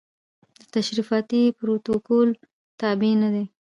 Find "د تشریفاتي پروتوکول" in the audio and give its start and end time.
0.59-2.29